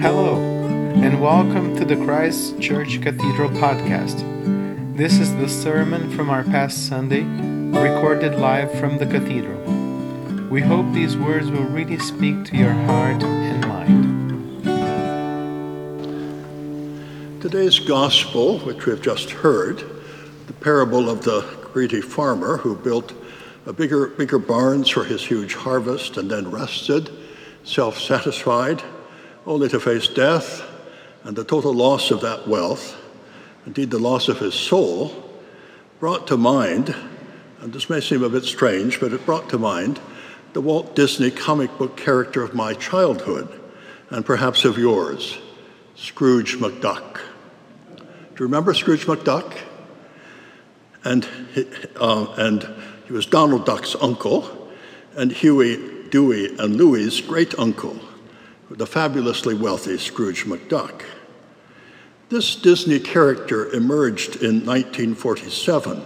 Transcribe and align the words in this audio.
Hello, 0.00 0.36
and 0.36 1.20
welcome 1.20 1.76
to 1.76 1.84
the 1.84 1.96
Christ 1.96 2.60
Church 2.60 3.00
Cathedral 3.02 3.50
podcast. 3.50 4.22
This 4.96 5.18
is 5.18 5.34
the 5.36 5.48
sermon 5.48 6.10
from 6.10 6.30
our 6.30 6.44
past 6.44 6.88
Sunday, 6.88 7.24
recorded 7.78 8.38
live 8.38 8.72
from 8.78 8.98
the 8.98 9.06
cathedral. 9.06 9.60
We 10.48 10.62
hope 10.62 10.92
these 10.92 11.16
words 11.16 11.50
will 11.50 11.64
really 11.64 11.98
speak 11.98 12.44
to 12.46 12.56
your 12.56 12.72
heart 12.72 13.22
and 13.22 13.66
mind. 13.66 14.06
Today's 17.42 17.78
gospel, 17.78 18.60
which 18.60 18.86
we've 18.86 19.02
just 19.02 19.30
heard, 19.30 19.84
the 20.46 20.52
parable 20.52 21.10
of 21.10 21.24
the 21.24 21.42
greedy 21.72 22.00
farmer 22.00 22.56
who 22.56 22.76
built 22.76 23.12
bigger, 23.72 24.08
bigger 24.08 24.38
barns 24.38 24.88
for 24.88 25.04
his 25.04 25.24
huge 25.24 25.54
harvest 25.54 26.16
and 26.16 26.30
then 26.30 26.50
rested, 26.50 27.10
self 27.64 27.98
satisfied, 27.98 28.82
only 29.46 29.68
to 29.68 29.80
face 29.80 30.08
death 30.08 30.62
and 31.26 31.36
the 31.36 31.44
total 31.44 31.74
loss 31.74 32.12
of 32.12 32.20
that 32.20 32.46
wealth, 32.46 32.96
indeed 33.66 33.90
the 33.90 33.98
loss 33.98 34.28
of 34.28 34.38
his 34.38 34.54
soul, 34.54 35.12
brought 35.98 36.28
to 36.28 36.36
mind, 36.36 36.94
and 37.60 37.72
this 37.72 37.90
may 37.90 38.00
seem 38.00 38.22
a 38.22 38.28
bit 38.28 38.44
strange, 38.44 39.00
but 39.00 39.12
it 39.12 39.26
brought 39.26 39.48
to 39.48 39.58
mind 39.58 39.98
the 40.52 40.60
Walt 40.60 40.94
Disney 40.94 41.32
comic 41.32 41.76
book 41.78 41.96
character 41.96 42.42
of 42.44 42.54
my 42.54 42.74
childhood, 42.74 43.60
and 44.10 44.24
perhaps 44.24 44.64
of 44.64 44.78
yours, 44.78 45.38
Scrooge 45.96 46.58
McDuck. 46.58 47.20
Do 47.96 48.04
you 48.38 48.46
remember 48.46 48.72
Scrooge 48.72 49.06
McDuck? 49.06 49.56
And, 51.02 51.28
uh, 51.96 52.34
and 52.36 52.68
he 53.06 53.12
was 53.12 53.26
Donald 53.26 53.64
Duck's 53.64 53.94
uncle, 54.00 54.68
and 55.14 55.30
Huey, 55.30 56.08
Dewey, 56.10 56.56
and 56.58 56.76
Louie's 56.76 57.20
great 57.20 57.56
uncle, 57.58 57.98
the 58.68 58.86
fabulously 58.86 59.54
wealthy 59.54 59.96
Scrooge 59.96 60.44
McDuck. 60.44 61.02
This 62.28 62.56
Disney 62.56 62.98
character 62.98 63.70
emerged 63.72 64.36
in 64.36 64.66
1947 64.66 66.02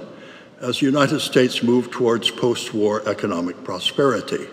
as 0.61 0.79
the 0.79 0.87
United 0.87 1.21
States 1.21 1.63
moved 1.63 1.91
towards 1.91 2.31
post 2.31 2.75
war 2.75 3.03
economic 3.09 3.65
prosperity. 3.65 4.47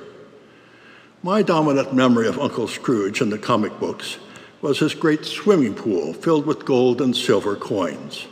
My 1.22 1.42
dominant 1.42 1.94
memory 1.94 2.30
of 2.30 2.40
Uncle 2.40 2.70
Scrooge 2.70 3.20
in 3.22 3.30
the 3.30 3.38
comic 3.38 3.78
books 3.78 4.18
was 4.62 4.80
his 4.80 4.94
great 4.94 5.26
swimming 5.26 5.76
pool 5.76 6.14
filled 6.14 6.46
with 6.46 6.64
gold 6.64 7.02
and 7.02 7.14
silver 7.14 7.58
coins, 7.58 8.26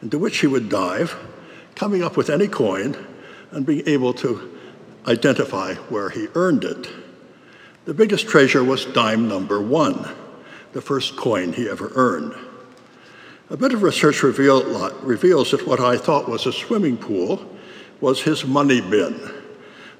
into 0.00 0.18
which 0.18 0.38
he 0.38 0.46
would 0.46 0.70
dive, 0.70 1.14
coming 1.74 2.02
up 2.02 2.16
with 2.16 2.30
any 2.30 2.48
coin 2.48 2.96
and 3.50 3.66
being 3.66 3.86
able 3.86 4.12
to 4.14 4.58
identify 5.06 5.74
where 5.74 6.10
he 6.10 6.28
earned 6.34 6.64
it. 6.64 6.88
The 7.84 7.94
biggest 7.94 8.28
treasure 8.28 8.62
was 8.62 8.84
dime 8.84 9.28
number 9.28 9.60
one, 9.60 10.08
the 10.72 10.82
first 10.82 11.16
coin 11.16 11.52
he 11.52 11.68
ever 11.68 11.90
earned. 11.94 12.34
A 13.50 13.56
bit 13.56 13.72
of 13.72 13.82
research 13.82 14.22
reveal, 14.22 14.76
uh, 14.76 14.92
reveals 15.00 15.52
that 15.52 15.66
what 15.66 15.80
I 15.80 15.96
thought 15.96 16.28
was 16.28 16.44
a 16.44 16.52
swimming 16.52 16.98
pool 16.98 17.48
was 18.00 18.22
his 18.22 18.44
money 18.44 18.82
bin 18.82 19.18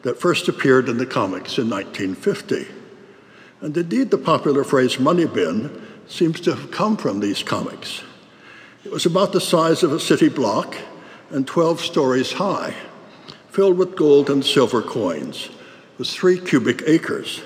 that 0.02 0.20
first 0.20 0.48
appeared 0.48 0.88
in 0.88 0.98
the 0.98 1.06
comics 1.06 1.58
in 1.58 1.70
1950. 1.70 2.66
And 3.60 3.76
indeed, 3.76 4.10
the 4.10 4.19
popular 4.19 4.64
phrase 4.64 5.00
money 5.00 5.26
bin 5.26 5.82
seems 6.06 6.41
to 6.42 6.54
have 6.54 6.70
come 6.70 6.96
from 6.96 7.20
these 7.20 7.42
comics. 7.42 8.02
It 8.84 8.92
was 8.92 9.06
about 9.06 9.32
the 9.32 9.41
size 9.41 9.82
of 9.82 9.92
a 9.92 10.00
city 10.00 10.28
block 10.28 10.76
and 11.30 11.46
12 11.46 11.80
stories 11.80 12.32
high, 12.32 12.74
filled 13.58 13.76
with 13.76 13.96
gold 13.96 14.30
and 14.30 14.44
silver 14.44 14.80
coins, 14.80 15.48
was 15.98 16.14
three 16.14 16.38
cubic 16.38 16.80
acres. 16.86 17.42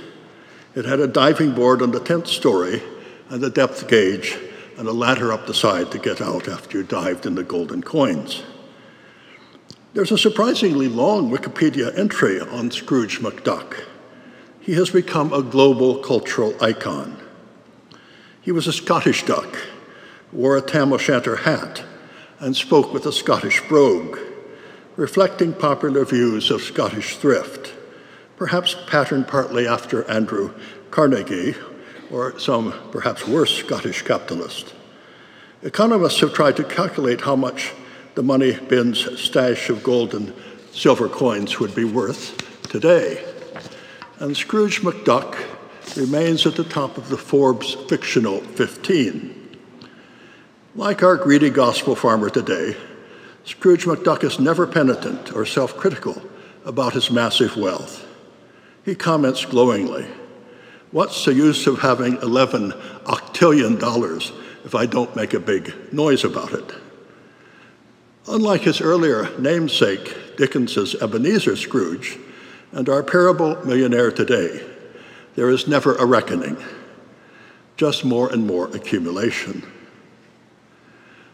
It 0.75 0.85
had 0.85 1.01
a 1.01 1.07
diving 1.07 1.55
board 1.55 1.81
on 1.81 1.91
the 1.91 2.01
10th 2.01 2.27
story 2.27 2.83
and 3.31 3.43
a 3.43 3.49
depth 3.49 3.89
gauge 3.89 4.37
and 4.77 4.87
a 4.87 4.93
ladder 4.93 5.33
up 5.33 5.47
the 5.47 5.55
side 5.55 5.91
to 5.91 5.99
get 5.99 6.21
out 6.21 6.49
after 6.49 6.77
you 6.77 6.85
dived 6.85 7.25
in 7.25 7.35
the 7.35 7.43
golden 7.43 7.83
coins. 7.83 8.43
There's 9.95 10.13
a 10.13 10.19
surprisingly 10.19 10.87
long 10.87 11.31
Wikipedia 11.31 11.99
entry 11.99 12.39
on 12.39 12.71
Scrooge 12.71 13.21
McDuck. 13.21 13.83
He 14.61 14.75
has 14.75 14.91
become 14.91 15.33
a 15.33 15.41
global 15.41 15.97
cultural 15.97 16.55
icon. 16.63 17.17
He 18.43 18.53
was 18.53 18.67
a 18.67 18.73
Scottish 18.75 19.25
duck, 19.25 19.57
wore 20.31 20.59
a 20.59 20.61
tam 20.61 20.93
o' 20.93 20.99
shanter 20.99 21.37
hat, 21.37 21.85
and 22.39 22.55
spoke 22.55 22.93
with 22.93 23.07
a 23.07 23.13
Scottish 23.13 23.67
brogue, 23.67 24.19
reflecting 24.97 25.53
popular 25.53 26.05
views 26.05 26.51
of 26.51 26.63
Scottish 26.63 27.17
thrift, 27.17 27.73
perhaps 28.37 28.77
patterned 28.87 29.27
partly 29.27 29.67
after 29.67 30.09
Andrew 30.11 30.53
Carnegie, 30.91 31.55
or 32.11 32.39
some 32.39 32.75
perhaps 32.91 33.27
worse 33.27 33.57
Scottish 33.57 34.03
capitalist. 34.03 34.75
Economists 35.63 36.21
have 36.21 36.35
tried 36.35 36.57
to 36.57 36.65
calculate 36.65 37.23
how 37.23 37.37
much 37.37 37.73
the 38.15 38.23
money 38.23 38.59
bin's 38.69 39.21
stash 39.21 39.71
of 39.71 39.83
gold 39.83 40.15
and 40.15 40.35
silver 40.73 41.09
coins 41.09 41.59
would 41.59 41.75
be 41.75 41.85
worth 41.85 42.37
today. 42.69 43.25
And 44.19 44.37
Scrooge 44.37 44.83
McDuck 44.83 45.37
remains 45.97 46.47
at 46.47 46.57
the 46.57 46.65
top 46.65 46.99
of 46.99 47.09
the 47.09 47.17
Forbes 47.17 47.75
fictional 47.89 48.41
15. 48.41 49.39
Like 50.75 51.03
our 51.03 51.17
greedy 51.17 51.51
gospel 51.51 51.95
farmer 51.95 52.29
today, 52.31 52.77
Scrooge 53.45 53.85
McDuck 53.85 54.23
is 54.25 54.39
never 54.39 54.67
penitent 54.67 55.35
or 55.35 55.45
self 55.45 55.77
critical 55.77 56.23
about 56.65 56.93
his 56.93 57.11
massive 57.11 57.57
wealth. 57.57 58.07
He 58.85 58.95
comments 58.95 59.45
glowingly 59.45 60.07
What's 60.93 61.25
the 61.25 61.33
use 61.33 61.67
of 61.67 61.81
having 61.81 62.19
11 62.21 62.73
octillion 63.07 63.81
dollars 63.81 64.31
if 64.65 64.75
I 64.75 64.85
don't 64.85 65.17
make 65.17 65.33
a 65.33 65.41
big 65.41 65.75
noise 65.91 66.23
about 66.23 66.53
it? 66.53 66.71
Unlike 68.29 68.61
his 68.63 68.81
earlier 68.83 69.29
namesake, 69.39 70.37
Dickens's 70.37 70.95
Ebenezer 70.95 71.57
Scrooge, 71.57 72.19
and 72.73 72.89
our 72.89 73.03
parable 73.03 73.57
millionaire 73.65 74.13
today, 74.13 74.63
there 75.35 75.49
is 75.49 75.67
never 75.67 75.97
a 75.97 76.05
reckoning, 76.05 76.57
just 77.77 78.05
more 78.05 78.31
and 78.31 78.47
more 78.47 78.67
accumulation. 78.77 79.63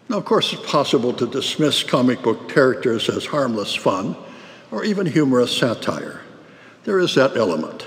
Now, 0.08 0.16
of 0.16 0.24
course, 0.24 0.52
it's 0.52 0.70
possible 0.70 1.12
to 1.12 1.26
dismiss 1.26 1.82
comic 1.82 2.22
book 2.22 2.48
characters 2.48 3.08
as 3.08 3.26
harmless 3.26 3.74
fun 3.74 4.16
or 4.70 4.84
even 4.84 5.06
humorous 5.06 5.56
satire. 5.56 6.22
There 6.84 6.98
is 6.98 7.14
that 7.14 7.36
element. 7.36 7.86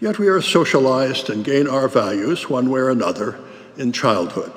Yet 0.00 0.18
we 0.18 0.26
are 0.28 0.40
socialized 0.40 1.30
and 1.30 1.44
gain 1.44 1.68
our 1.68 1.88
values, 1.88 2.50
one 2.50 2.68
way 2.68 2.80
or 2.80 2.90
another, 2.90 3.38
in 3.76 3.92
childhood. 3.92 4.52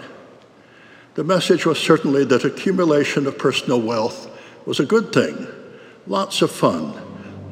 The 1.14 1.24
message 1.24 1.66
was 1.66 1.80
certainly 1.80 2.26
that 2.26 2.44
accumulation 2.44 3.28
of 3.28 3.38
personal 3.38 3.82
wealth 3.82 4.30
was 4.66 4.80
a 4.80 4.86
good 4.86 5.14
thing, 5.14 5.48
lots 6.06 6.42
of 6.42 6.52
fun, 6.52 6.94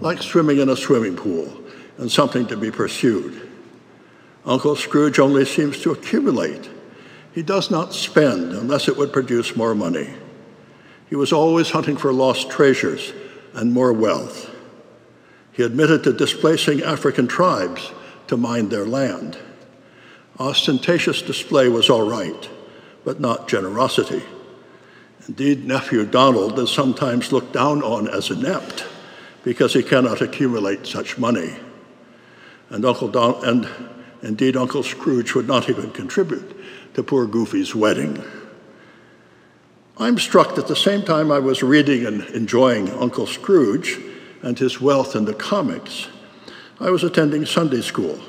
like 0.02 0.22
swimming 0.22 0.60
in 0.60 0.70
a 0.70 0.76
swimming 0.76 1.16
pool, 1.16 1.56
and 1.98 2.12
something 2.12 2.48
to 2.48 2.58
be 2.58 2.72
pursued. 2.72 3.50
Uncle 4.46 4.76
Scrooge 4.76 5.20
only 5.20 5.46
seems 5.46 5.80
to 5.82 5.92
accumulate. 5.92 6.70
He 7.36 7.44
does 7.44 7.70
not 7.70 7.94
spend 7.94 8.54
unless 8.54 8.88
it 8.88 8.96
would 8.96 9.12
produce 9.12 9.58
more 9.58 9.76
money. 9.76 10.08
He 11.10 11.18
was 11.18 11.34
always 11.34 11.70
hunting 11.70 11.98
for 11.98 12.14
lost 12.14 12.50
treasures 12.50 13.12
and 13.54 13.74
more 13.74 13.92
wealth. 13.92 14.50
He 15.52 15.62
admitted 15.62 16.06
to 16.06 16.14
displacing 16.14 16.82
African 16.82 17.28
tribes 17.28 17.92
to 18.28 18.38
mine 18.38 18.70
their 18.70 18.86
land. 18.86 19.38
Ostentatious 20.40 21.22
display 21.22 21.68
was 21.68 21.90
all 21.90 22.10
right, 22.10 22.50
but 23.04 23.20
not 23.20 23.50
generosity. 23.50 24.24
Indeed, 25.28 25.66
nephew 25.66 26.06
Donald 26.06 26.58
is 26.58 26.70
sometimes 26.70 27.34
looked 27.34 27.52
down 27.52 27.84
on 27.84 28.08
as 28.08 28.32
inept 28.32 28.86
because 29.44 29.74
he 29.74 29.84
cannot 29.84 30.22
accumulate 30.22 30.88
such 30.88 31.18
money. 31.18 31.58
And 32.70 32.86
Uncle 32.86 33.10
Don- 33.10 33.44
and 33.44 33.68
indeed 34.22 34.56
Uncle 34.56 34.84
Scrooge 34.84 35.36
would 35.36 35.48
not 35.48 35.70
even 35.70 35.92
contribute 35.92 36.56
to 36.96 37.04
poor 37.04 37.28
Goofy's 37.28 37.76
wedding. 37.76 38.24
I'm 39.98 40.18
struck 40.18 40.56
that 40.56 40.68
the 40.68 40.76
same 40.76 41.04
time 41.04 41.32
I 41.32 41.40
was 41.40 41.64
reading 41.64 42.06
and 42.06 42.22
enjoying 42.30 42.90
Uncle 42.90 43.28
Scrooge, 43.28 44.00
and 44.42 44.58
his 44.60 44.80
wealth 44.80 45.16
in 45.16 45.26
the 45.26 45.34
comics, 45.34 46.08
I 46.80 46.92
was 46.92 47.04
attending 47.04 47.46
Sunday 47.46 47.82
school 47.82 48.20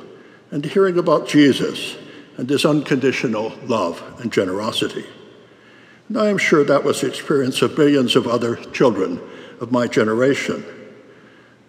and 0.50 0.64
hearing 0.64 0.98
about 0.98 1.28
Jesus 1.28 1.96
and 2.36 2.48
his 2.48 2.64
unconditional 2.64 3.52
love 3.64 4.02
and 4.20 4.32
generosity. 4.32 5.04
And 6.08 6.18
I 6.18 6.28
am 6.28 6.38
sure 6.38 6.64
that 6.64 6.84
was 6.84 7.00
the 7.00 7.08
experience 7.08 7.60
of 7.62 7.76
millions 7.76 8.16
of 8.16 8.26
other 8.26 8.56
children 8.56 9.20
of 9.60 9.72
my 9.72 9.86
generation. 9.86 10.64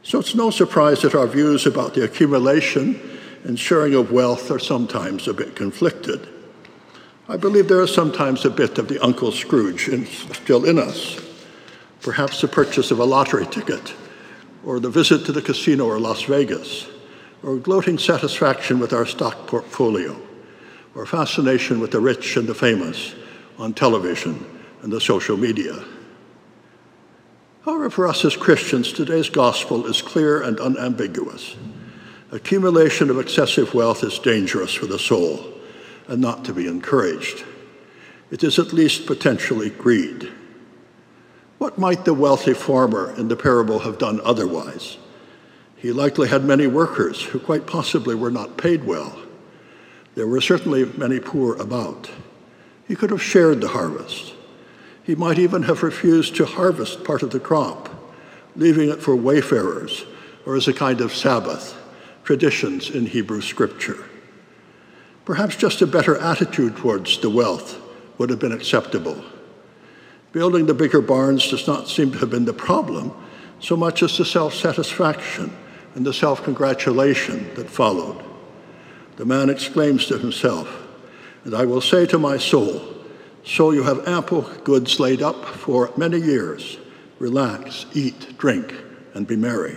So 0.04 0.20
it's 0.20 0.36
no 0.36 0.50
surprise 0.50 1.02
that 1.02 1.16
our 1.16 1.28
views 1.28 1.66
about 1.66 1.94
the 1.94 2.06
accumulation 2.06 3.00
and 3.44 3.60
sharing 3.60 3.94
of 3.96 4.12
wealth 4.12 4.50
are 4.52 4.60
sometimes 4.60 5.28
a 5.28 5.34
bit 5.34 5.56
conflicted. 5.56 6.28
I 7.30 7.36
believe 7.36 7.68
there 7.68 7.82
is 7.82 7.94
sometimes 7.94 8.46
a 8.46 8.50
bit 8.50 8.78
of 8.78 8.88
the 8.88 9.04
Uncle 9.04 9.34
Scrooge 9.34 9.90
in, 9.90 10.06
still 10.06 10.64
in 10.64 10.80
us. 10.80 11.20
Perhaps 12.02 12.40
the 12.40 12.48
purchase 12.48 12.90
of 12.90 13.00
a 13.00 13.04
lottery 13.04 13.46
ticket 13.46 13.94
or 14.64 14.80
the 14.80 14.90
visit 14.90 15.26
to 15.26 15.32
the 15.32 15.42
casino 15.42 15.86
or 15.86 16.00
Las 16.00 16.24
Vegas, 16.24 16.88
or 17.44 17.58
gloating 17.58 17.98
satisfaction 17.98 18.80
with 18.80 18.92
our 18.92 19.06
stock 19.06 19.48
portfolio, 19.48 20.20
or 20.94 21.06
fascination 21.06 21.80
with 21.80 21.92
the 21.92 22.00
rich 22.00 22.36
and 22.36 22.48
the 22.48 22.54
famous 22.54 23.16
on 23.58 23.74
television 23.74 24.46
and 24.82 24.92
the 24.92 25.00
social 25.00 25.38
media. 25.38 25.86
However, 27.64 27.90
for 27.90 28.08
us 28.08 28.26
as 28.26 28.36
Christians, 28.36 28.92
today's 28.92 29.30
gospel 29.30 29.86
is 29.86 30.02
clear 30.02 30.42
and 30.42 30.60
unambiguous. 30.60 31.56
Accumulation 32.32 33.10
of 33.10 33.20
excessive 33.20 33.74
wealth 33.74 34.04
is 34.04 34.20
dangerous 34.20 34.74
for 34.74 34.86
the 34.86 35.00
soul 35.00 35.56
and 36.07 36.21
not 36.21 36.45
to 36.45 36.54
be 36.54 36.68
encouraged. 36.68 37.44
It 38.31 38.44
is 38.44 38.59
at 38.59 38.74
least 38.74 39.06
potentially 39.06 39.69
greed. 39.69 40.31
What 41.57 41.77
might 41.77 42.06
the 42.06 42.13
wealthy 42.13 42.54
farmer 42.54 43.13
in 43.18 43.30
the 43.30 43.36
parable 43.36 43.80
have 43.80 43.98
done 43.98 44.21
otherwise? 44.24 44.98
He 45.75 45.92
likely 45.92 46.27
had 46.27 46.44
many 46.44 46.68
workers 46.68 47.21
who 47.24 47.39
quite 47.39 47.65
possibly 47.65 48.15
were 48.15 48.31
not 48.31 48.57
paid 48.57 48.83
well. 48.83 49.18
There 50.15 50.27
were 50.27 50.42
certainly 50.42 50.86
many 50.86 51.19
poor 51.19 51.56
about. 51.56 52.09
He 52.88 52.95
could 52.95 53.12
have 53.12 53.21
shared 53.21 53.62
the 53.62 53.69
harvest. 53.69 54.33
He 55.04 55.15
might 55.15 55.39
even 55.39 55.63
have 55.63 55.83
refused 55.83 56.36
to 56.36 56.45
harvest 56.45 57.04
part 57.04 57.24
of 57.24 57.31
the 57.31 57.39
crop, 57.39 57.89
leaving 58.56 58.89
it 58.89 59.01
for 59.01 59.15
wayfarers 59.15 60.06
or 60.45 60.56
as 60.56 60.68
a 60.68 60.74
kind 60.74 61.01
of 61.01 61.13
Sabbath, 61.13 61.75
traditions 62.24 62.89
in 62.89 63.06
Hebrew 63.06 63.42
scripture. 63.42 64.04
Perhaps 65.28 65.58
just 65.58 65.82
a 65.82 65.88
better 65.88 66.18
attitude 66.20 66.78
towards 66.78 67.18
the 67.18 67.30
wealth 67.30 67.82
would 68.18 68.30
have 68.30 68.40
been 68.40 68.54
acceptable. 68.54 69.22
Building 70.32 70.68
the 70.68 70.74
bigger 70.74 71.02
barns 71.02 71.50
does 71.50 71.68
not 71.68 71.90
seem 71.90 72.14
to 72.14 72.18
have 72.20 72.30
been 72.30 72.46
the 72.46 72.54
problem 72.54 73.12
so 73.60 73.76
much 73.76 74.02
as 74.02 74.18
the 74.18 74.24
self 74.24 74.54
satisfaction 74.54 75.54
and 75.96 76.06
the 76.06 76.14
self 76.14 76.46
congratulation 76.46 77.54
that 77.56 77.70
followed. 77.70 78.24
The 79.18 79.26
man 79.26 79.50
exclaims 79.50 80.06
to 80.06 80.18
himself, 80.18 80.88
And 81.44 81.54
I 81.54 81.66
will 81.66 81.82
say 81.82 82.06
to 82.06 82.18
my 82.18 82.38
soul, 82.38 82.82
So 83.44 83.72
you 83.72 83.84
have 83.84 84.08
ample 84.08 84.44
goods 84.64 84.98
laid 84.98 85.22
up 85.22 85.44
for 85.44 85.92
many 85.98 86.22
years. 86.22 86.78
Relax, 87.20 87.86
eat, 87.92 88.38
drink, 88.38 88.74
and 89.14 89.28
be 89.28 89.36
merry. 89.36 89.76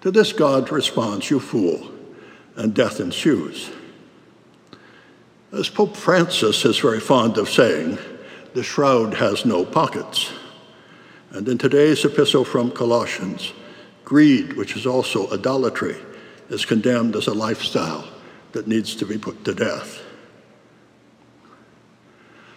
To 0.00 0.10
this 0.10 0.32
God 0.32 0.72
responds, 0.72 1.30
You 1.30 1.38
fool, 1.38 1.92
and 2.56 2.74
death 2.74 2.98
ensues. 2.98 3.70
As 5.52 5.68
Pope 5.68 5.96
Francis 5.96 6.64
is 6.64 6.78
very 6.78 7.00
fond 7.00 7.36
of 7.36 7.50
saying, 7.50 7.98
the 8.54 8.62
shroud 8.62 9.12
has 9.14 9.44
no 9.44 9.66
pockets. 9.66 10.32
And 11.30 11.46
in 11.46 11.58
today's 11.58 12.04
epistle 12.06 12.44
from 12.44 12.70
Colossians, 12.70 13.52
greed, 14.02 14.54
which 14.54 14.76
is 14.76 14.86
also 14.86 15.30
idolatry, 15.30 15.96
is 16.48 16.64
condemned 16.64 17.16
as 17.16 17.26
a 17.26 17.34
lifestyle 17.34 18.08
that 18.52 18.66
needs 18.66 18.94
to 18.96 19.04
be 19.04 19.18
put 19.18 19.44
to 19.44 19.54
death. 19.54 20.02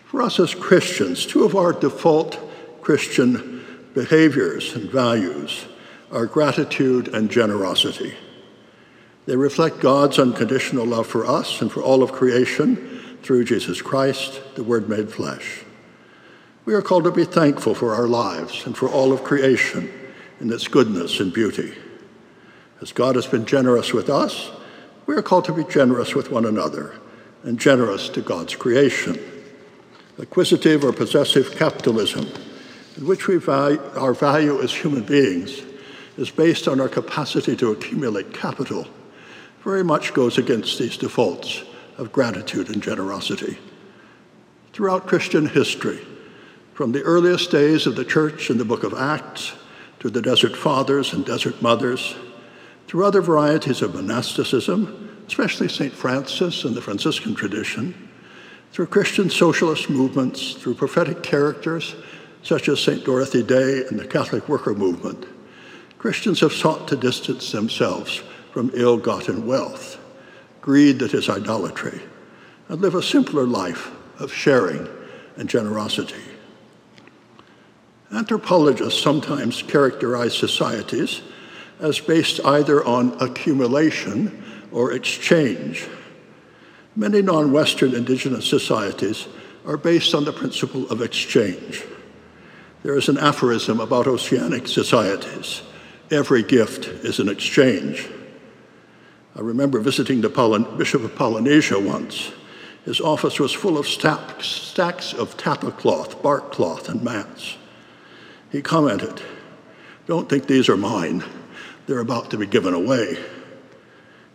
For 0.05 0.21
us 0.21 0.39
as 0.39 0.55
Christians, 0.55 1.25
two 1.25 1.43
of 1.43 1.55
our 1.55 1.73
default 1.73 2.39
Christian 2.81 3.65
behaviors 3.93 4.73
and 4.73 4.89
values 4.89 5.65
are 6.11 6.25
gratitude 6.25 7.09
and 7.09 7.29
generosity. 7.29 8.13
They 9.25 9.35
reflect 9.35 9.79
God's 9.79 10.19
unconditional 10.19 10.85
love 10.85 11.07
for 11.07 11.25
us 11.25 11.61
and 11.61 11.71
for 11.71 11.81
all 11.81 12.03
of 12.03 12.11
creation 12.11 13.17
through 13.23 13.45
Jesus 13.45 13.81
Christ, 13.81 14.39
the 14.55 14.63
Word 14.63 14.87
made 14.87 15.11
flesh. 15.11 15.63
We 16.65 16.75
are 16.75 16.81
called 16.81 17.05
to 17.05 17.11
be 17.11 17.25
thankful 17.25 17.73
for 17.73 17.95
our 17.95 18.07
lives 18.07 18.65
and 18.65 18.77
for 18.77 18.87
all 18.87 19.11
of 19.11 19.23
creation 19.23 19.91
in 20.39 20.51
its 20.51 20.67
goodness 20.67 21.19
and 21.19 21.33
beauty. 21.33 21.73
As 22.81 22.91
God 22.91 23.15
has 23.15 23.25
been 23.25 23.45
generous 23.45 23.93
with 23.93 24.09
us, 24.09 24.51
we 25.07 25.15
are 25.15 25.23
called 25.23 25.45
to 25.45 25.53
be 25.53 25.63
generous 25.63 26.13
with 26.13 26.29
one 26.29 26.45
another 26.45 26.95
and 27.43 27.59
generous 27.59 28.09
to 28.09 28.21
God's 28.21 28.55
creation. 28.55 29.19
Acquisitive 30.19 30.83
or 30.83 30.93
possessive 30.93 31.55
capitalism, 31.55 32.27
in 32.97 33.05
which 33.05 33.27
we 33.27 33.37
value, 33.37 33.81
our 33.95 34.13
value 34.13 34.61
as 34.61 34.73
human 34.73 35.03
beings 35.03 35.61
is 36.17 36.29
based 36.29 36.67
on 36.67 36.79
our 36.79 36.89
capacity 36.89 37.55
to 37.55 37.71
accumulate 37.71 38.33
capital 38.33 38.87
very 39.65 39.83
much 39.83 40.13
goes 40.13 40.37
against 40.37 40.77
these 40.77 40.95
defaults 40.95 41.63
of 41.97 42.11
gratitude 42.11 42.69
and 42.69 42.83
generosity. 42.83 43.57
Throughout 44.73 45.07
Christian 45.07 45.47
history, 45.47 45.99
from 46.73 46.91
the 46.91 47.01
earliest 47.01 47.49
days 47.49 47.87
of 47.87 47.95
the 47.95 48.05
church 48.05 48.51
in 48.51 48.59
the 48.59 48.65
book 48.65 48.83
of 48.83 48.93
Acts 48.93 49.53
to 49.99 50.09
the 50.09 50.21
desert 50.21 50.55
fathers 50.55 51.13
and 51.13 51.25
desert 51.25 51.63
mothers, 51.63 52.15
through 52.87 53.05
other 53.05 53.21
varieties 53.21 53.81
of 53.81 53.95
monasticism, 53.95 55.23
especially 55.27 55.67
St. 55.67 55.93
Francis 55.93 56.63
and 56.63 56.75
the 56.75 56.81
Franciscan 56.81 57.33
tradition, 57.33 58.09
through 58.71 58.85
Christian 58.87 59.31
socialist 59.31 59.89
movements, 59.89 60.53
through 60.53 60.75
prophetic 60.75 61.23
characters 61.23 61.95
such 62.43 62.69
as 62.69 62.79
St. 62.79 63.03
Dorothy 63.03 63.41
Day 63.41 63.83
and 63.89 63.97
the 63.97 64.05
Catholic 64.05 64.47
worker 64.47 64.75
movement, 64.75 65.25
Christians 65.97 66.41
have 66.41 66.53
sought 66.53 66.87
to 66.89 66.95
distance 66.95 67.51
themselves 67.51 68.21
from 68.55 68.71
ill 68.73 68.95
gotten 68.95 69.45
wealth, 69.45 69.99
greed 70.61 70.97
that 70.99 71.13
is 71.13 71.27
idolatry, 71.27 71.99
and 72.69 72.79
live 72.79 72.95
a 72.95 73.03
simpler 73.03 73.45
life 73.45 73.91
of 74.17 74.31
sharing 74.31 74.87
and 75.35 75.49
generosity. 75.49 76.23
Anthropologists 78.13 79.03
sometimes 79.03 79.61
characterize 79.61 80.37
societies 80.37 81.21
as 81.81 81.99
based 81.99 82.39
either 82.45 82.81
on 82.85 83.21
accumulation 83.21 84.41
or 84.71 84.93
exchange. 84.93 85.89
Many 86.95 87.21
non 87.21 87.51
Western 87.51 87.93
indigenous 87.93 88.47
societies 88.47 89.27
are 89.65 89.75
based 89.75 90.15
on 90.15 90.23
the 90.23 90.31
principle 90.31 90.89
of 90.89 91.01
exchange. 91.01 91.83
There 92.83 92.97
is 92.97 93.09
an 93.09 93.17
aphorism 93.17 93.81
about 93.81 94.07
oceanic 94.07 94.69
societies 94.69 95.61
every 96.09 96.43
gift 96.43 96.85
is 97.03 97.19
an 97.19 97.27
exchange. 97.27 98.07
I 99.35 99.41
remember 99.41 99.79
visiting 99.79 100.21
the 100.21 100.29
Poly- 100.29 100.65
Bishop 100.77 101.03
of 101.03 101.15
Polynesia 101.15 101.79
once. 101.79 102.31
His 102.85 103.01
office 103.01 103.39
was 103.39 103.51
full 103.51 103.77
of 103.77 103.87
stacks 103.87 105.13
of 105.13 105.35
tapa 105.37 105.71
cloth, 105.71 106.21
bark 106.21 106.51
cloth, 106.51 106.87
and 106.87 107.03
mats. 107.03 107.57
He 108.51 108.61
commented, 108.61 109.21
Don't 110.05 110.29
think 110.29 110.47
these 110.47 110.69
are 110.69 110.77
mine. 110.77 111.23
They're 111.87 111.99
about 111.99 112.29
to 112.31 112.37
be 112.37 112.45
given 112.45 112.73
away. 112.73 113.17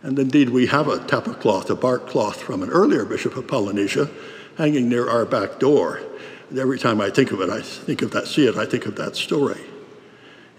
And 0.03 0.19
indeed, 0.19 0.49
we 0.49 0.67
have 0.67 0.87
a 0.87 0.99
tapa 0.99 1.33
cloth, 1.33 1.69
a 1.69 1.75
bark 1.75 2.07
cloth 2.07 2.41
from 2.41 2.61
an 2.61 2.69
earlier 2.69 3.05
bishop 3.05 3.35
of 3.37 3.47
Polynesia, 3.47 4.09
hanging 4.57 4.89
near 4.89 5.09
our 5.09 5.25
back 5.25 5.59
door. 5.59 6.01
And 6.49 6.59
every 6.59 6.77
time 6.77 6.99
I 6.99 7.09
think 7.09 7.31
of 7.31 7.41
it, 7.41 7.49
I 7.49 7.61
think 7.61 8.01
of 8.01 8.11
that, 8.11 8.27
see 8.27 8.47
it, 8.47 8.57
I 8.57 8.65
think 8.65 8.85
of 8.85 8.95
that 8.97 9.15
story. 9.15 9.61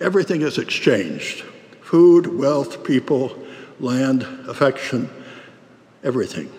Everything 0.00 0.42
is 0.42 0.58
exchanged 0.58 1.44
food, 1.82 2.26
wealth, 2.26 2.82
people, 2.84 3.36
land, 3.82 4.22
affection, 4.46 5.10
everything. 6.02 6.50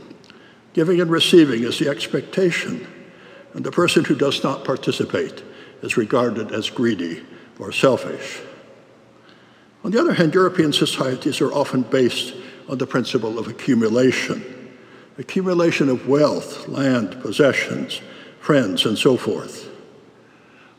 Giving 0.74 1.00
and 1.02 1.10
receiving 1.10 1.64
is 1.64 1.80
the 1.80 1.90
expectation, 1.90 2.86
and 3.54 3.64
the 3.64 3.72
person 3.72 4.04
who 4.04 4.16
does 4.16 4.44
not 4.44 4.66
participate 4.66 5.44
is 5.82 5.98
regarded 5.98 6.52
as 6.52 6.70
greedy 6.70 7.24
or 7.60 7.72
selfish. 7.72 8.42
On 9.84 9.92
the 9.92 10.00
other 10.00 10.14
hand, 10.14 10.34
European 10.34 10.74
societies 10.74 11.42
are 11.42 11.54
often 11.54 11.84
based 11.84 12.34
on 12.70 12.78
the 12.78 12.88
principle 12.88 13.40
of 13.40 13.48
accumulation 13.48 14.50
accumulation 15.20 15.90
of 15.90 16.08
wealth, 16.08 16.68
land, 16.68 17.22
possessions, 17.22 18.02
friends, 18.40 18.84
and 18.84 18.98
so 18.98 19.16
forth. 19.16 19.70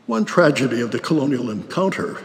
One 0.07 0.25
tragedy 0.25 0.81
of 0.81 0.91
the 0.91 0.99
colonial 0.99 1.49
encounter 1.49 2.21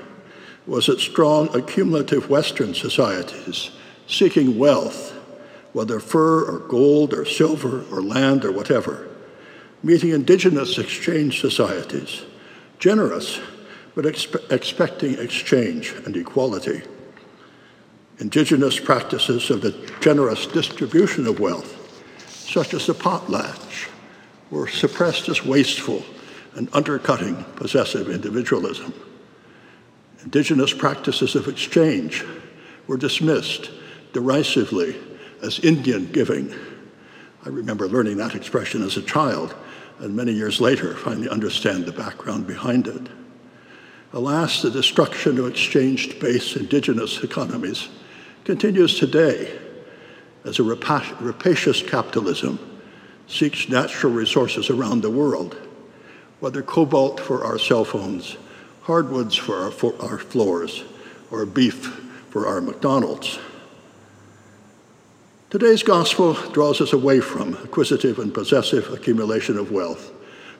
was 0.66 0.86
that 0.86 0.98
strong 0.98 1.54
accumulative 1.56 2.28
Western 2.28 2.74
societies 2.74 3.70
seeking 4.10 4.58
wealth, 4.58 5.12
whether 5.72 6.00
fur 6.00 6.44
or 6.44 6.58
gold 6.58 7.14
or 7.14 7.24
silver 7.24 7.84
or 7.90 8.02
land 8.02 8.44
or 8.44 8.52
whatever, 8.52 9.08
meeting 9.82 10.10
indigenous 10.10 10.78
exchange 10.78 11.40
societies, 11.40 12.24
generous 12.78 13.40
but 13.94 14.04
expe- 14.04 14.52
expecting 14.52 15.18
exchange 15.18 15.94
and 16.04 16.16
equality. 16.16 16.82
Indigenous 18.18 18.78
practices 18.78 19.48
of 19.50 19.62
the 19.62 19.72
generous 20.00 20.46
distribution 20.46 21.26
of 21.26 21.40
wealth, 21.40 21.76
such 22.28 22.74
as 22.74 22.86
the 22.86 22.94
potlatch, 22.94 23.88
were 24.50 24.68
suppressed 24.68 25.28
as 25.28 25.44
wasteful 25.44 26.04
and 26.54 26.68
undercutting 26.72 27.44
possessive 27.56 28.10
individualism. 28.10 28.92
Indigenous 30.22 30.74
practices 30.74 31.34
of 31.34 31.48
exchange 31.48 32.24
were 32.86 32.96
dismissed 32.96 33.70
derisively 34.12 34.96
as 35.42 35.58
Indian 35.60 36.10
giving. 36.12 36.54
I 37.44 37.48
remember 37.48 37.88
learning 37.88 38.18
that 38.18 38.34
expression 38.34 38.82
as 38.82 38.96
a 38.96 39.02
child, 39.02 39.54
and 39.98 40.14
many 40.14 40.32
years 40.32 40.60
later, 40.60 40.94
finally 40.94 41.28
understand 41.28 41.86
the 41.86 41.92
background 41.92 42.46
behind 42.46 42.86
it. 42.86 43.08
Alas, 44.12 44.62
the 44.62 44.70
destruction 44.70 45.38
of 45.38 45.46
exchange 45.46 46.18
based 46.18 46.56
indigenous 46.56 47.22
economies 47.22 47.88
continues 48.44 48.98
today 48.98 49.56
as 50.44 50.58
a 50.58 50.62
rapacious 50.62 51.82
capitalism 51.82 52.58
seeks 53.28 53.68
natural 53.68 54.12
resources 54.12 54.70
around 54.70 55.02
the 55.02 55.10
world, 55.10 55.56
whether 56.40 56.62
cobalt 56.62 57.20
for 57.20 57.44
our 57.44 57.58
cell 57.58 57.84
phones, 57.84 58.36
hardwoods 58.82 59.36
for 59.36 59.56
our, 59.56 59.70
for 59.70 59.94
our 60.02 60.18
floors, 60.18 60.84
or 61.30 61.46
beef 61.46 61.84
for 62.30 62.46
our 62.46 62.60
McDonald's. 62.60 63.38
Today's 65.50 65.82
gospel 65.82 66.34
draws 66.52 66.80
us 66.80 66.92
away 66.92 67.20
from 67.20 67.54
acquisitive 67.56 68.18
and 68.18 68.32
possessive 68.32 68.88
accumulation 68.92 69.58
of 69.58 69.72
wealth 69.72 70.12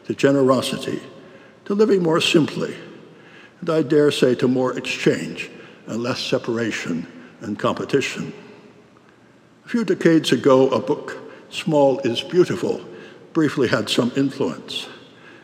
to 0.04 0.14
generosity, 0.14 1.00
to 1.64 1.75
living 1.75 2.02
more 2.02 2.20
simply 2.20 2.75
and 3.61 3.68
I 3.68 3.82
dare 3.82 4.11
say 4.11 4.35
to 4.37 4.49
more 4.49 4.76
exchange 4.76 5.50
and 5.87 6.02
less 6.02 6.20
separation 6.20 7.06
and 7.40 7.59
competition. 7.59 8.32
A 9.64 9.68
few 9.68 9.85
decades 9.85 10.32
ago, 10.32 10.68
a 10.70 10.80
book, 10.80 11.18
Small 11.50 11.99
is 12.00 12.23
Beautiful, 12.23 12.80
briefly 13.32 13.68
had 13.68 13.88
some 13.88 14.12
influence. 14.16 14.88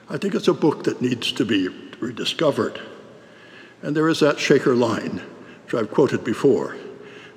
I 0.08 0.16
think 0.16 0.34
it's 0.34 0.48
a 0.48 0.54
book 0.54 0.84
that 0.84 1.02
needs 1.02 1.32
to 1.32 1.44
be 1.44 1.68
rediscovered. 2.00 2.80
And 3.82 3.94
there 3.94 4.08
is 4.08 4.20
that 4.20 4.38
Shaker 4.38 4.74
line, 4.74 5.22
which 5.64 5.74
I've 5.74 5.92
quoted 5.92 6.24
before 6.24 6.76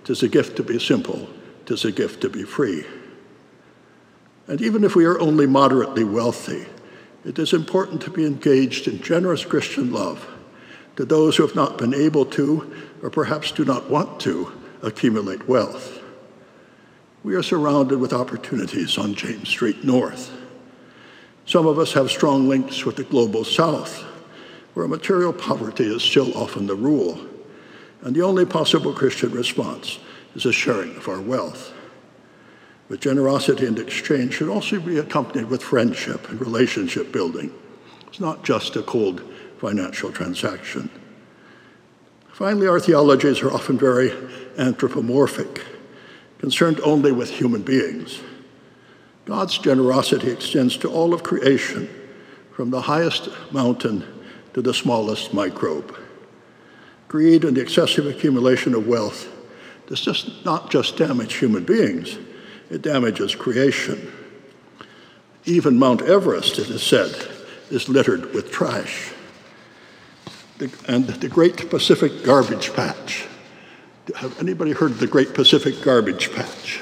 Tis 0.06 0.24
a 0.24 0.30
gift 0.30 0.56
to 0.56 0.64
be 0.64 0.80
simple, 0.80 1.30
tis 1.70 1.86
a 1.86 1.92
gift 1.92 2.22
to 2.22 2.30
be 2.30 2.42
free. 2.42 2.84
And 4.48 4.60
even 4.60 4.84
if 4.84 4.96
we 4.96 5.06
are 5.06 5.20
only 5.20 5.46
moderately 5.46 6.04
wealthy, 6.04 6.66
it 7.24 7.38
is 7.38 7.54
important 7.54 8.02
to 8.02 8.10
be 8.10 8.26
engaged 8.26 8.88
in 8.88 9.04
generous 9.04 9.46
Christian 9.46 9.92
love 9.92 10.28
to 10.96 11.06
those 11.06 11.38
who 11.38 11.46
have 11.46 11.56
not 11.56 11.78
been 11.78 11.94
able 11.94 12.26
to, 12.26 12.74
or 13.04 13.12
perhaps 13.12 13.52
do 13.52 13.64
not 13.64 13.88
want 13.88 14.20
to, 14.22 14.52
accumulate 14.82 15.48
wealth. 15.48 16.02
We 17.24 17.36
are 17.36 17.44
surrounded 17.44 18.00
with 18.00 18.14
opportunities 18.14 18.98
on 18.98 19.14
James 19.14 19.50
Street 19.50 19.84
North. 19.84 20.36
Some 21.46 21.68
of 21.68 21.78
us 21.78 21.94
have 21.94 22.10
strong 22.10 22.50
links 22.50 22.84
with 22.84 22.96
the 22.96 23.04
global 23.04 23.44
south, 23.44 24.02
where 24.74 24.88
material 24.88 25.34
poverty 25.34 25.84
is 25.84 26.02
still 26.02 26.36
often 26.36 26.66
the 26.66 26.74
rule, 26.74 27.20
and 28.02 28.16
the 28.16 28.24
only 28.24 28.46
possible 28.46 28.92
Christian 28.92 29.30
response 29.32 30.00
is 30.40 30.46
a 30.46 30.54
sharing 30.54 30.96
of 30.96 31.10
our 31.10 31.20
wealth. 31.20 31.74
But 32.88 33.02
generosity 33.02 33.66
and 33.66 33.78
exchange 33.78 34.36
should 34.36 34.48
also 34.48 34.80
be 34.80 34.98
accompanied 34.98 35.50
with 35.50 35.62
friendship 35.62 36.30
and 36.30 36.40
relationship 36.40 37.12
building. 37.12 37.54
It's 38.08 38.22
not 38.22 38.46
just 38.46 38.78
a 38.78 38.82
cold 38.82 39.22
financial 39.58 40.14
transaction. 40.14 40.90
Finally, 42.32 42.68
our 42.68 42.80
theologies 42.80 43.42
are 43.42 43.52
often 43.52 43.78
very 43.78 44.14
anthropomorphic, 44.58 45.62
concerned 46.38 46.80
only 46.86 47.12
with 47.12 47.30
human 47.30 47.62
beings. 47.62 48.22
God's 49.26 49.58
generosity 49.58 50.32
extends 50.32 50.78
to 50.78 50.90
all 50.90 51.14
of 51.14 51.22
creation, 51.22 51.90
from 52.54 52.70
the 52.70 52.82
highest 52.82 53.28
mountain 53.52 54.06
to 54.54 54.62
the 54.62 54.74
smallest 54.74 55.34
microbe. 55.34 55.94
Greed 57.10 57.44
and 57.44 57.58
the 57.58 57.62
excessive 57.62 58.08
accumulation 58.08 58.74
of 58.74 58.88
wealth 58.88 59.28
does 59.90 60.02
just 60.02 60.46
not 60.46 60.70
just 60.70 60.98
damage 60.98 61.34
human 61.34 61.66
beings, 61.66 62.20
it 62.70 62.84
damages 62.84 63.36
creation. 63.36 64.14
Even 65.46 65.80
Mount 65.80 66.04
Everest, 66.04 66.60
it 66.60 66.70
is 66.70 66.84
said, 66.84 67.12
is 67.72 67.90
littered 67.90 68.32
with 68.34 68.52
trash 68.52 69.12
the, 70.60 70.72
and 70.88 71.08
the 71.08 71.28
Great 71.28 71.72
Pacific 71.72 72.24
Garbage 72.24 72.72
Patch. 72.74 73.26
Have 74.16 74.40
anybody 74.40 74.74
heard 74.74 74.92
of 74.92 75.00
the 75.00 75.08
Great 75.08 75.34
Pacific 75.34 75.82
Garbage 75.82 76.32
Patch? 76.34 76.82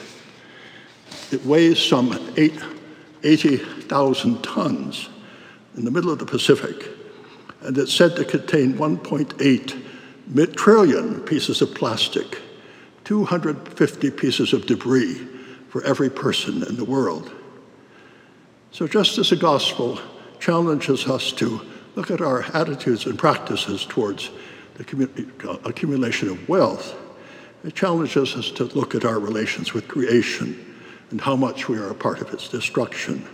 It 1.31 1.45
weighs 1.45 1.79
some 1.79 2.11
80,000 3.23 4.43
tons 4.43 5.07
in 5.77 5.85
the 5.85 5.91
middle 5.91 6.11
of 6.11 6.19
the 6.19 6.25
Pacific, 6.25 6.89
and 7.61 7.77
it's 7.77 7.93
said 7.93 8.17
to 8.17 8.25
contain 8.25 8.73
1.8 8.73 10.55
trillion 10.57 11.21
pieces 11.21 11.61
of 11.61 11.73
plastic, 11.73 12.41
250 13.07 14.11
pieces 14.11 14.51
of 14.51 14.65
debris 14.65 15.13
for 15.69 15.81
every 15.85 16.09
person 16.09 16.61
in 16.63 16.75
the 16.75 16.83
world. 16.83 17.31
So, 18.71 18.85
just 18.85 19.17
as 19.17 19.29
the 19.29 19.37
gospel 19.37 19.97
challenges 20.41 21.07
us 21.07 21.31
to 21.31 21.61
look 21.95 22.11
at 22.11 22.19
our 22.19 22.43
attitudes 22.53 23.05
and 23.05 23.17
practices 23.17 23.85
towards 23.85 24.29
the 24.75 25.59
accumulation 25.63 26.27
of 26.27 26.49
wealth, 26.49 26.97
it 27.63 27.75
challenges 27.75 28.35
us 28.35 28.51
to 28.51 28.65
look 28.65 28.93
at 28.93 29.05
our 29.05 29.19
relations 29.19 29.73
with 29.73 29.87
creation 29.87 30.75
and 31.09 31.21
how 31.21 31.37
much 31.37 31.69
we 31.69 31.77
are 31.77 31.89
a 31.89 31.95
part 31.95 32.19
of 32.19 32.33
its 32.33 32.49
destruction. 32.49 33.25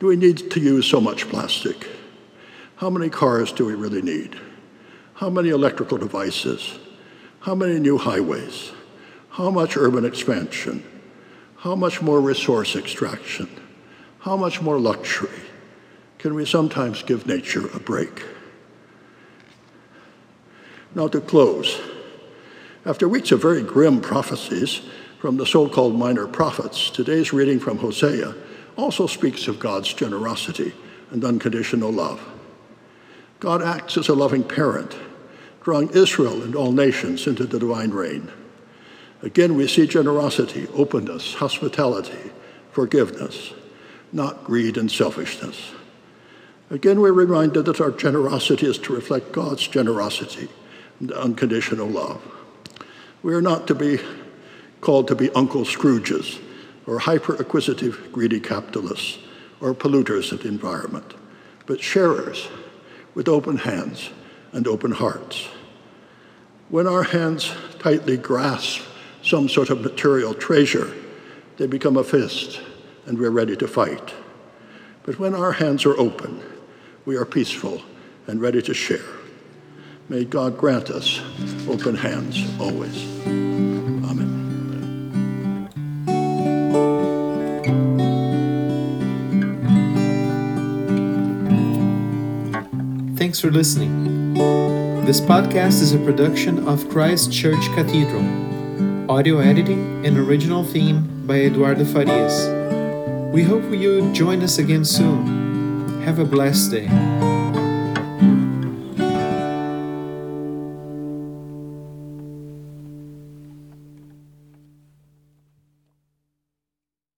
Do 0.00 0.06
we 0.06 0.16
need 0.16 0.50
to 0.50 0.58
use 0.58 0.84
so 0.84 1.00
much 1.00 1.28
plastic? 1.28 1.86
How 2.74 2.90
many 2.90 3.08
cars 3.08 3.52
do 3.52 3.64
we 3.64 3.76
really 3.76 4.02
need? 4.02 4.36
How 5.14 5.30
many 5.30 5.50
electrical 5.50 5.96
devices? 5.96 6.76
How 7.40 7.54
many 7.54 7.78
new 7.78 7.98
highways? 7.98 8.72
How 9.30 9.50
much 9.50 9.76
urban 9.76 10.04
expansion? 10.04 10.82
How 11.56 11.74
much 11.74 12.02
more 12.02 12.20
resource 12.20 12.76
extraction? 12.76 13.48
How 14.20 14.36
much 14.36 14.60
more 14.60 14.78
luxury? 14.78 15.40
can 16.18 16.34
we 16.34 16.44
sometimes 16.44 17.02
give 17.02 17.26
nature 17.26 17.68
a 17.68 17.78
break? 17.78 18.24
Now, 20.94 21.08
to 21.08 21.20
close, 21.20 21.80
after 22.84 23.08
weeks 23.08 23.30
of 23.30 23.40
very 23.40 23.62
grim 23.62 24.00
prophecies 24.00 24.82
from 25.20 25.36
the 25.36 25.46
so 25.46 25.68
called 25.68 25.94
minor 25.94 26.26
prophets, 26.26 26.90
today's 26.90 27.32
reading 27.32 27.60
from 27.60 27.78
Hosea 27.78 28.34
also 28.76 29.06
speaks 29.06 29.48
of 29.48 29.58
God's 29.58 29.92
generosity 29.92 30.72
and 31.10 31.24
unconditional 31.24 31.92
love. 31.92 32.20
God 33.40 33.62
acts 33.62 33.96
as 33.96 34.08
a 34.08 34.14
loving 34.14 34.42
parent, 34.42 34.96
drawing 35.68 35.90
Israel 35.90 36.42
and 36.42 36.56
all 36.56 36.72
nations 36.72 37.26
into 37.26 37.44
the 37.44 37.58
divine 37.58 37.90
reign. 37.90 38.32
Again, 39.20 39.54
we 39.54 39.68
see 39.68 39.86
generosity, 39.86 40.66
openness, 40.72 41.34
hospitality, 41.34 42.30
forgiveness, 42.72 43.52
not 44.10 44.44
greed 44.44 44.78
and 44.78 44.90
selfishness. 44.90 45.72
Again, 46.70 47.02
we're 47.02 47.12
reminded 47.12 47.66
that 47.66 47.82
our 47.82 47.90
generosity 47.90 48.64
is 48.64 48.78
to 48.78 48.94
reflect 48.94 49.30
God's 49.30 49.68
generosity 49.68 50.48
and 51.00 51.12
unconditional 51.12 51.86
love. 51.86 52.22
We 53.22 53.34
are 53.34 53.42
not 53.42 53.66
to 53.66 53.74
be 53.74 54.00
called 54.80 55.06
to 55.08 55.14
be 55.14 55.28
Uncle 55.32 55.64
Scrooges 55.64 56.40
or 56.86 57.00
hyper 57.00 57.34
acquisitive, 57.34 58.08
greedy 58.10 58.40
capitalists 58.40 59.18
or 59.60 59.74
polluters 59.74 60.32
of 60.32 60.44
the 60.44 60.48
environment, 60.48 61.12
but 61.66 61.82
sharers 61.82 62.48
with 63.14 63.28
open 63.28 63.58
hands 63.58 64.08
and 64.52 64.66
open 64.66 64.92
hearts. 64.92 65.46
When 66.70 66.86
our 66.86 67.02
hands 67.02 67.50
tightly 67.78 68.18
grasp 68.18 68.82
some 69.22 69.48
sort 69.48 69.70
of 69.70 69.80
material 69.80 70.34
treasure, 70.34 70.92
they 71.56 71.66
become 71.66 71.96
a 71.96 72.04
fist 72.04 72.60
and 73.06 73.18
we're 73.18 73.30
ready 73.30 73.56
to 73.56 73.66
fight. 73.66 74.12
But 75.04 75.18
when 75.18 75.34
our 75.34 75.52
hands 75.52 75.86
are 75.86 75.98
open, 75.98 76.42
we 77.06 77.16
are 77.16 77.24
peaceful 77.24 77.80
and 78.26 78.38
ready 78.42 78.60
to 78.60 78.74
share. 78.74 79.00
May 80.10 80.26
God 80.26 80.58
grant 80.58 80.90
us 80.90 81.22
open 81.66 81.94
hands 81.94 82.46
always. 82.60 83.02
Amen. 83.26 84.36
Thanks 93.16 93.40
for 93.40 93.50
listening. 93.50 94.77
This 95.08 95.22
podcast 95.22 95.80
is 95.80 95.94
a 95.94 95.98
production 95.98 96.68
of 96.68 96.86
Christ 96.90 97.32
Church 97.32 97.64
Cathedral. 97.74 98.20
Audio 99.10 99.38
editing 99.38 100.04
and 100.04 100.18
original 100.18 100.62
theme 100.62 101.26
by 101.26 101.36
Eduardo 101.48 101.86
Farias. 101.86 102.46
We 103.32 103.42
hope 103.42 103.62
you 103.72 104.12
join 104.12 104.42
us 104.42 104.58
again 104.58 104.84
soon. 104.84 106.02
Have 106.02 106.18
a 106.18 106.26
blessed 106.26 106.72
day. 106.72 107.37